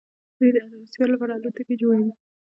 دوی 0.37 0.49
د 0.53 0.57
اتموسفیر 0.63 1.07
لپاره 1.13 1.31
الوتکې 1.33 1.75
جوړوي. 1.81 2.11